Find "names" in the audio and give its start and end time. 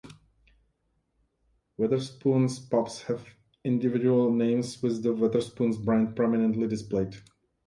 4.33-4.81